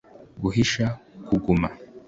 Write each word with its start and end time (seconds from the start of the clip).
guhisha, 0.41 0.87
kuguma 1.27 1.69